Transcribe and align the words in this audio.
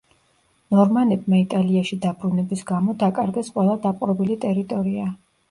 ნორმანებმა 0.75 1.37
იტალიაში 1.41 1.97
დაბრუნების 2.07 2.65
გამო 2.73 2.97
დაკარგეს 3.05 3.53
ყველა 3.59 3.77
დაპყრობილი 3.87 4.41
ტერიტორია. 4.49 5.07